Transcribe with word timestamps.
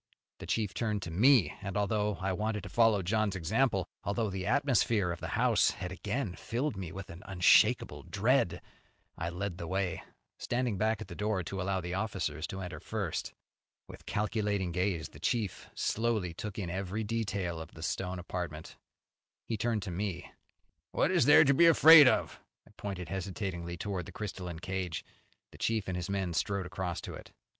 The 0.39 0.47
chief 0.47 0.73
turned 0.73 1.03
to 1.03 1.11
me, 1.11 1.53
and, 1.61 1.77
although 1.77 2.15
I 2.19 2.33
wanted 2.33 2.63
to 2.63 2.69
follow 2.69 3.03
John's 3.03 3.35
example, 3.35 3.85
although 4.03 4.31
the 4.31 4.47
atmosphere 4.47 5.11
of 5.11 5.19
the 5.19 5.27
house 5.37 5.69
had 5.69 5.91
again 5.91 6.33
filled 6.33 6.75
me 6.75 6.91
with 6.91 7.11
an 7.11 7.21
unshakable 7.27 8.01
dread, 8.09 8.63
I 9.15 9.29
led 9.29 9.59
the 9.59 9.67
way, 9.67 10.01
standing 10.39 10.79
back 10.79 11.01
at 11.01 11.07
the 11.07 11.13
door 11.13 11.43
to 11.43 11.61
allow 11.61 11.81
the 11.81 11.93
officers 11.93 12.47
to 12.47 12.61
enter 12.61 12.79
first. 12.79 13.35
With 13.87 14.07
calculating 14.07 14.71
gaze 14.71 15.09
the 15.09 15.19
chief 15.19 15.69
slowly 15.75 16.33
took 16.33 16.57
in 16.57 16.71
every 16.71 17.03
detail 17.03 17.61
of 17.61 17.75
the 17.75 17.83
stone 17.83 18.17
apartment. 18.17 18.77
He 19.45 19.55
turned 19.55 19.83
to 19.83 19.91
me. 19.91 20.31
"What 20.93 21.11
is 21.11 21.25
there 21.25 21.41
here 21.41 21.45
to 21.45 21.53
be 21.53 21.67
afraid 21.67 22.07
of?" 22.07 22.39
I 22.67 22.71
pointed 22.75 23.09
hesitatingly 23.09 23.77
towards 23.77 24.07
the 24.07 24.11
crystalline 24.11 24.57
cage. 24.61 25.05
The 25.51 25.59
chief 25.59 25.87
and 25.87 25.95
his 25.95 26.09
men 26.09 26.33
strode 26.33 26.65
across 26.65 27.01
to 27.01 27.13
it. 27.13 27.31